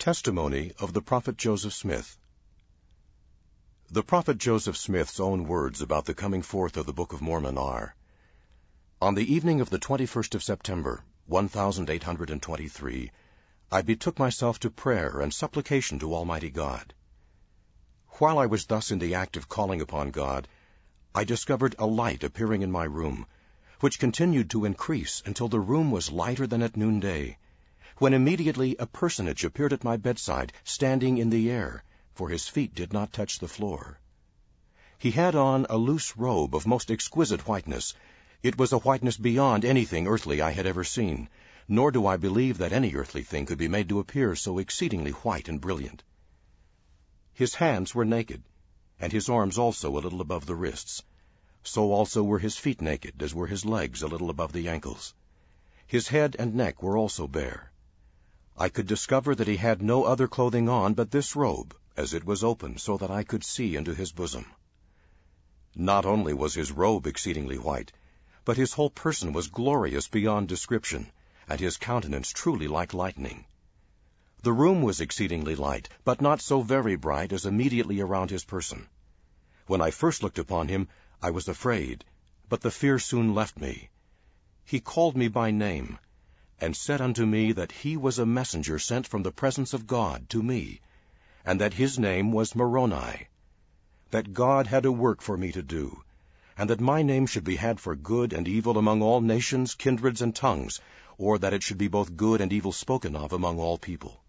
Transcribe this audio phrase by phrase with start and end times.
[0.00, 2.16] Testimony of the Prophet Joseph Smith
[3.90, 7.58] The Prophet Joseph Smith's own words about the coming forth of the Book of Mormon
[7.58, 7.94] are,
[9.02, 13.10] On the evening of the 21st of September, 1823,
[13.70, 16.94] I betook myself to prayer and supplication to Almighty God.
[18.12, 20.48] While I was thus in the act of calling upon God,
[21.14, 23.26] I discovered a light appearing in my room,
[23.80, 27.36] which continued to increase until the room was lighter than at noonday
[28.00, 31.84] when immediately a personage appeared at my bedside, standing in the air,
[32.14, 34.00] for his feet did not touch the floor.
[34.96, 37.92] He had on a loose robe of most exquisite whiteness.
[38.42, 41.28] It was a whiteness beyond anything earthly I had ever seen,
[41.68, 45.10] nor do I believe that any earthly thing could be made to appear so exceedingly
[45.10, 46.02] white and brilliant.
[47.34, 48.42] His hands were naked,
[48.98, 51.02] and his arms also a little above the wrists.
[51.62, 55.12] So also were his feet naked, as were his legs a little above the ankles.
[55.86, 57.69] His head and neck were also bare.
[58.58, 62.24] I could discover that he had no other clothing on but this robe, as it
[62.24, 64.44] was open, so that I could see into his bosom.
[65.74, 67.92] Not only was his robe exceedingly white,
[68.44, 71.12] but his whole person was glorious beyond description,
[71.48, 73.46] and his countenance truly like lightning.
[74.42, 78.88] The room was exceedingly light, but not so very bright as immediately around his person.
[79.68, 80.88] When I first looked upon him,
[81.22, 82.04] I was afraid,
[82.48, 83.90] but the fear soon left me.
[84.64, 85.98] He called me by name,
[86.60, 90.28] and said unto me that he was a messenger sent from the presence of God
[90.28, 90.80] to me,
[91.44, 93.28] and that his name was Moroni,
[94.10, 96.02] that God had a work for me to do,
[96.58, 100.20] and that my name should be had for good and evil among all nations, kindreds,
[100.20, 100.80] and tongues,
[101.16, 104.22] or that it should be both good and evil spoken of among all people.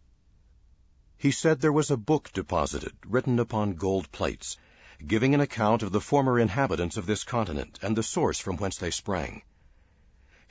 [1.18, 4.58] He said there was a book deposited, written upon gold plates,
[5.06, 8.78] giving an account of the former inhabitants of this continent, and the source from whence
[8.78, 9.42] they sprang.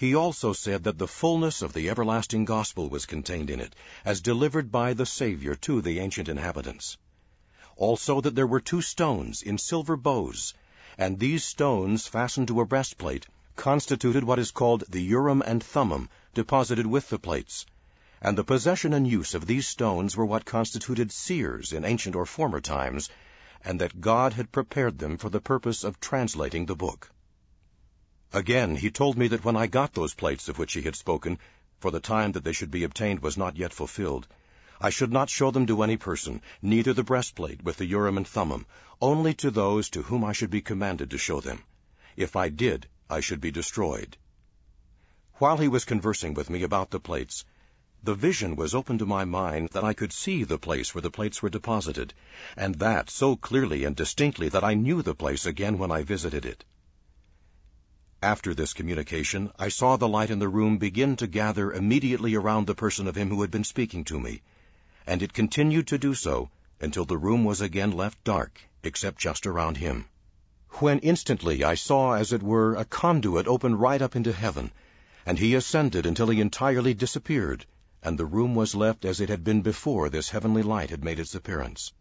[0.00, 4.22] He also said that the fullness of the everlasting gospel was contained in it, as
[4.22, 6.96] delivered by the Savior to the ancient inhabitants.
[7.76, 10.54] Also that there were two stones in silver bows,
[10.96, 16.08] and these stones fastened to a breastplate constituted what is called the Urim and Thummim,
[16.33, 17.66] deposited with the plates,
[18.22, 22.24] and the possession and use of these stones were what constituted seers in ancient or
[22.24, 23.10] former times,
[23.62, 27.10] and that God had prepared them for the purpose of translating the book.
[28.33, 31.36] Again, he told me that when I got those plates of which he had spoken,
[31.80, 34.29] for the time that they should be obtained was not yet fulfilled,
[34.80, 38.29] I should not show them to any person, neither the breastplate with the Urim and
[38.29, 38.67] Thummim,
[39.01, 41.64] only to those to whom I should be commanded to show them.
[42.17, 44.17] If I did, I should be destroyed.
[45.39, 47.45] While he was conversing with me about the plates,
[48.01, 51.11] the vision was opened to my mind that I could see the place where the
[51.11, 52.14] plates were deposited,
[52.57, 56.46] and that so clearly and distinctly that I knew the place again when I visited
[56.46, 56.64] it.
[58.23, 62.67] After this communication, I saw the light in the room begin to gather immediately around
[62.67, 64.42] the person of him who had been speaking to me,
[65.07, 66.51] and it continued to do so
[66.83, 70.05] until the room was again left dark, except just around him.
[70.81, 74.70] When instantly I saw, as it were, a conduit open right up into heaven,
[75.25, 77.64] and he ascended until he entirely disappeared,
[78.02, 81.19] and the room was left as it had been before this heavenly light had made
[81.19, 81.95] its appearance.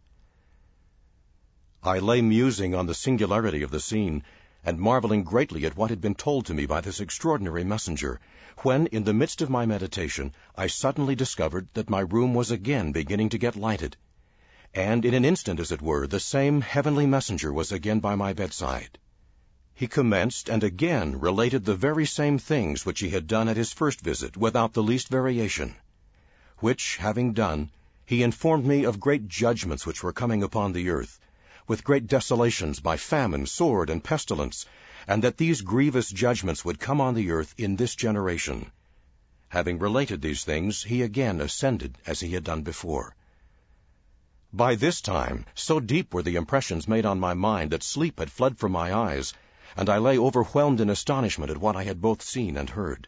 [1.81, 4.22] I lay musing on the singularity of the scene,
[4.69, 8.19] and marveling greatly at what had been told to me by this extraordinary messenger,
[8.59, 12.91] when, in the midst of my meditation, I suddenly discovered that my room was again
[12.91, 13.97] beginning to get lighted.
[14.72, 18.34] And in an instant, as it were, the same heavenly messenger was again by my
[18.34, 19.00] bedside.
[19.74, 23.74] He commenced and again related the very same things which he had done at his
[23.74, 25.78] first visit, without the least variation.
[26.59, 27.72] Which, having done,
[28.06, 31.19] he informed me of great judgments which were coming upon the earth,
[31.69, 34.66] with great desolations by famine, sword, and pestilence,
[35.07, 38.72] and that these grievous judgments would come on the earth in this generation.
[39.50, 43.16] Having related these things, he again ascended as he had done before.
[44.52, 48.31] By this time, so deep were the impressions made on my mind that sleep had
[48.31, 49.36] fled from my eyes,
[49.78, 53.07] and I lay overwhelmed in astonishment at what I had both seen and heard.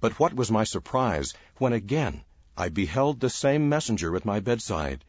[0.00, 2.24] But what was my surprise when again
[2.56, 5.04] I beheld the same messenger at my bedside,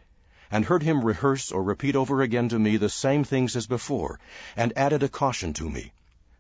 [0.54, 4.20] and heard him rehearse or repeat over again to me the same things as before,
[4.56, 5.92] and added a caution to me,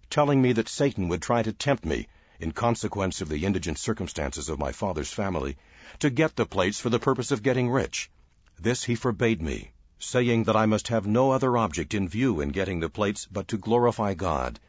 [0.07, 2.07] telling me that Satan would try to tempt me,
[2.39, 5.57] in consequence of the indigent circumstances of my father's family,
[5.98, 8.12] to get the plates for the purpose of getting rich.
[8.60, 12.50] This he forbade me, saying that I must have no other object in view in
[12.50, 14.59] getting the plates but to glorify God,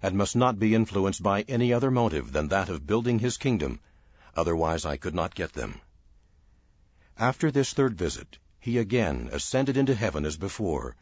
[0.00, 3.80] and must not be influenced by any other motive than that of building his kingdom,
[4.36, 5.80] otherwise I could not get them.
[7.18, 10.94] After this third visit, he again ascended into heaven as before,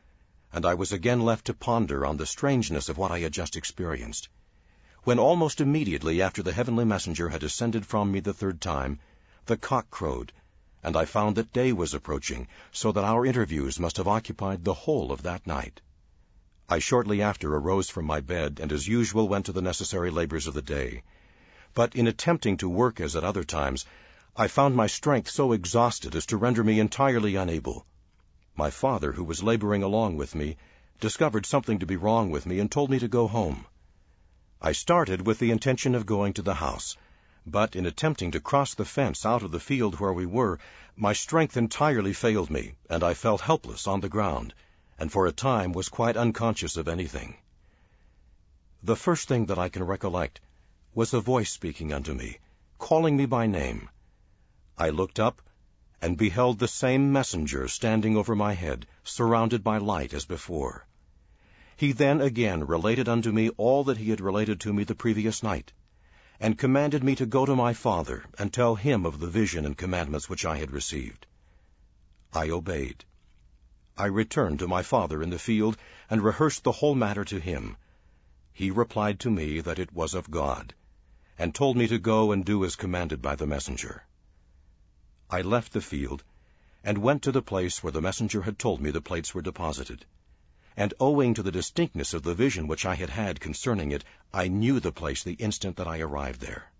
[0.50, 3.54] and I was again left to ponder on the strangeness of what I had just
[3.54, 4.30] experienced.
[5.04, 8.98] When almost immediately after the heavenly messenger had ascended from me the third time,
[9.44, 10.32] the cock crowed,
[10.82, 14.72] and I found that day was approaching, so that our interviews must have occupied the
[14.72, 15.82] whole of that night.
[16.66, 20.46] I shortly after arose from my bed, and as usual went to the necessary labors
[20.46, 21.02] of the day.
[21.74, 23.84] But in attempting to work as at other times,
[24.36, 27.84] I found my strength so exhausted as to render me entirely unable.
[28.54, 30.56] My father, who was laboring along with me,
[31.00, 33.66] discovered something to be wrong with me and told me to go home.
[34.62, 36.96] I started with the intention of going to the house,
[37.44, 40.58] but in attempting to cross the fence out of the field where we were,
[40.96, 44.54] my strength entirely failed me, and I felt helpless on the ground,
[44.98, 47.36] and for a time was quite unconscious of anything.
[48.82, 50.40] The first thing that I can recollect
[50.94, 52.38] was a voice speaking unto me,
[52.78, 53.90] calling me by name.
[54.82, 55.42] I looked up,
[56.00, 60.86] and beheld the same messenger standing over my head, surrounded by light as before.
[61.76, 65.42] He then again related unto me all that he had related to me the previous
[65.42, 65.74] night,
[66.40, 69.76] and commanded me to go to my father and tell him of the vision and
[69.76, 71.26] commandments which I had received.
[72.32, 73.04] I obeyed.
[73.98, 75.76] I returned to my father in the field
[76.08, 77.76] and rehearsed the whole matter to him.
[78.50, 80.72] He replied to me that it was of God,
[81.36, 84.06] and told me to go and do as commanded by the messenger.
[85.30, 86.24] I left the field
[86.82, 90.04] and went to the place where the messenger had told me the plates were deposited
[90.76, 94.48] and owing to the distinctness of the vision which I had had concerning it, I
[94.48, 96.70] knew the place the instant that I arrived there.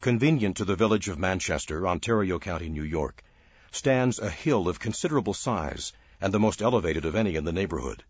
[0.00, 3.24] Convenient to the village of Manchester, Ontario County, New York,
[3.70, 8.04] stands a hill of considerable size and the most elevated of any in the neighborhood.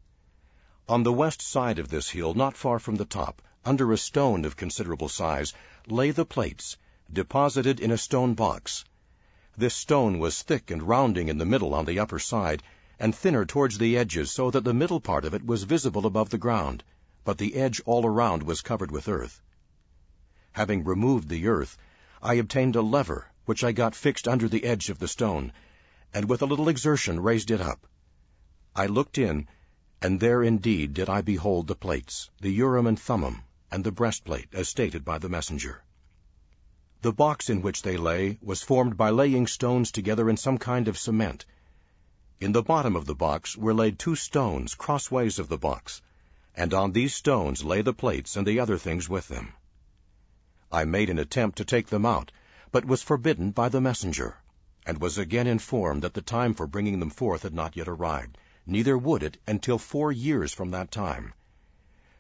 [0.89, 4.45] On the west side of this hill, not far from the top, under a stone
[4.45, 5.53] of considerable size,
[5.87, 6.77] lay the plates,
[7.13, 8.85] deposited in a stone box.
[9.57, 12.61] This stone was thick and rounding in the middle on the upper side,
[12.99, 16.31] and thinner towards the edges, so that the middle part of it was visible above
[16.31, 16.83] the ground,
[17.23, 19.41] but the edge all around was covered with earth.
[20.53, 21.79] Having removed the earth,
[22.21, 25.53] I obtained a lever, which I got fixed under the edge of the stone,
[26.13, 27.87] and with a little exertion raised it up.
[28.75, 29.47] I looked in,
[30.03, 34.49] and there indeed did I behold the plates, the Urim and Thummim, and the breastplate,
[34.53, 35.84] as stated by the messenger.
[37.05, 40.89] The box in which they lay was formed by laying stones together in some kind
[40.89, 41.45] of cement,
[42.41, 46.01] in the bottom of the box were laid two stones crossways of the box,
[46.55, 49.53] and on these stones lay the plates and the other things with them.
[50.73, 52.33] I made an attempt to take them out,
[52.73, 54.39] but was forbidden by the messenger,
[54.87, 58.39] and was again informed that the time for bringing them forth had not yet arrived,
[58.65, 61.35] neither would it until four years from that time.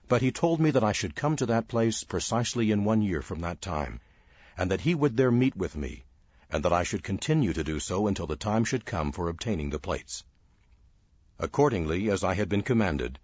[0.08, 3.22] But he told me that I should come to that place precisely in one year
[3.22, 4.02] from that time,
[4.56, 6.04] and that he would there meet with me,
[6.50, 9.70] and that I should continue to do so until the time should come for obtaining
[9.70, 10.22] the plates.
[11.38, 13.18] Accordingly, as I had been commanded,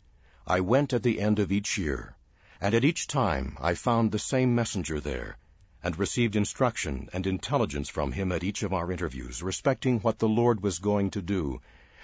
[0.47, 2.17] I went at the end of each year,
[2.61, 5.39] and at each time I found the same messenger there,
[5.83, 10.29] and received instruction and intelligence from him at each of our interviews respecting what the
[10.29, 11.61] Lord was going to do,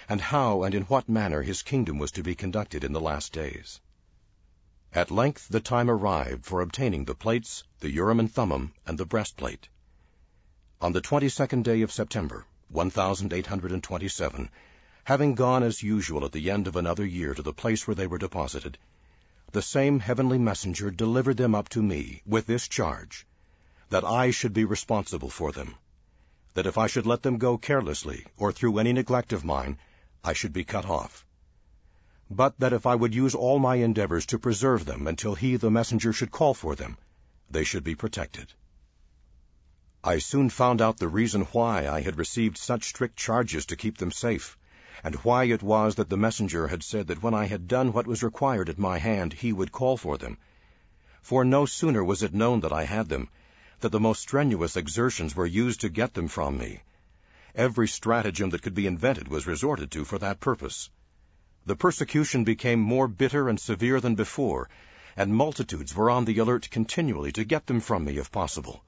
[0.08, 3.32] and how and in what manner his kingdom was to be conducted in the last
[3.32, 3.80] days.
[4.96, 9.04] At length the time arrived for obtaining the plates, the Urim and Thummim, and the
[9.04, 9.68] breastplate.
[10.80, 14.48] On the 22nd day of September, 1827,
[15.04, 18.06] having gone as usual at the end of another year to the place where they
[18.06, 18.78] were deposited,
[19.52, 23.26] the same heavenly messenger delivered them up to me with this charge,
[23.90, 25.74] that I should be responsible for them,
[26.54, 29.76] that if I should let them go carelessly or through any neglect of mine,
[30.24, 31.26] I should be cut off,
[32.30, 35.70] but that if I would use all my endeavors to preserve them until he, the
[35.70, 36.96] messenger, should call for them,
[37.50, 38.52] they should be protected.
[40.02, 43.98] I soon found out the reason why I had received such strict charges to keep
[43.98, 44.58] them safe,
[45.04, 48.06] and why it was that the messenger had said that when I had done what
[48.06, 50.38] was required at my hand, he would call for them.
[51.22, 53.28] For no sooner was it known that I had them,
[53.80, 56.82] that the most strenuous exertions were used to get them from me.
[57.54, 60.90] Every stratagem that could be invented was resorted to for that purpose.
[61.66, 64.68] The persecution became more bitter and severe than before,
[65.16, 68.84] and multitudes were on the alert continually to get them from me if possible.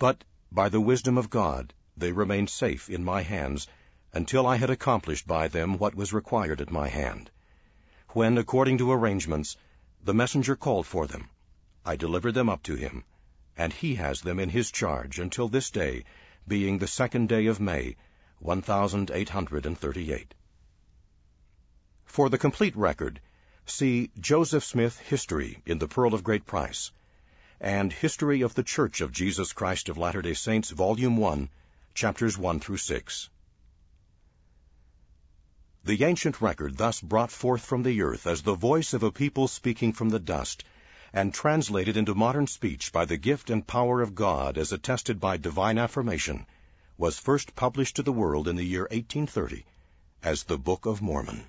[0.00, 3.68] But by the wisdom of God, they remained safe in my hands
[4.12, 7.30] until I had accomplished by them what was required at my hand.
[8.08, 9.56] When, according to arrangements,
[10.02, 11.30] the messenger called for them,
[11.84, 13.04] I delivered them up to him,
[13.56, 16.02] and he has them in his charge until this day,
[16.48, 17.94] being the second day of May,
[18.40, 20.34] 1838.
[22.08, 23.20] For the complete record,
[23.64, 26.90] see Joseph Smith History in the Pearl of Great Price,
[27.60, 31.48] and History of the Church of Jesus Christ of Latter-day Saints, Volume 1,
[31.94, 33.28] chapters 1 through 6.
[35.84, 39.46] The ancient record thus brought forth from the earth as the voice of a people
[39.46, 40.64] speaking from the dust,
[41.12, 45.36] and translated into modern speech by the gift and power of God as attested by
[45.36, 46.46] divine affirmation,
[46.96, 49.64] was first published to the world in the year 1830
[50.22, 51.46] as the Book of Mormon.